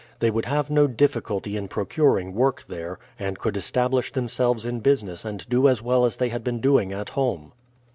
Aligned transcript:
They 0.17 0.31
would 0.31 0.45
have 0.45 0.71
no 0.71 0.87
difficulty 0.87 1.55
in 1.55 1.67
procuring 1.67 2.33
work 2.33 2.65
there, 2.67 2.97
and 3.19 3.37
could 3.37 3.55
establish 3.55 4.11
themselves 4.11 4.65
in 4.65 4.79
business 4.79 5.23
and 5.23 5.47
do 5.47 5.67
as 5.67 5.83
well 5.83 6.05
as 6.05 6.17
they 6.17 6.29
had 6.29 6.43
been 6.43 6.59
doing 6.59 6.91
at 6.91 7.09
home. 7.09 7.51